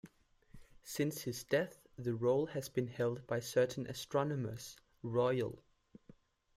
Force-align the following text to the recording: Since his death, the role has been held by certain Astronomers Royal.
Since 0.83 1.21
his 1.21 1.43
death, 1.43 1.85
the 1.95 2.15
role 2.15 2.47
has 2.47 2.69
been 2.69 2.87
held 2.87 3.27
by 3.27 3.39
certain 3.39 3.85
Astronomers 3.85 4.75
Royal. 5.03 5.61